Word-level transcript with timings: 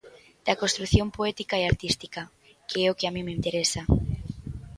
Da 0.45 0.53
construción 0.61 1.07
poética 1.17 1.55
e 1.59 1.63
artística, 1.71 2.21
que 2.69 2.79
é 2.85 2.87
o 2.89 2.97
que 2.97 3.05
a 3.07 3.13
min 3.15 3.23
me 3.27 3.35
interesa. 3.39 3.81